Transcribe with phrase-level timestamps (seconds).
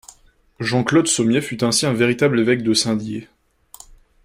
[0.59, 3.27] Jean-Claude Sommier fut ainsi un véritable évêque de Saint-Dié.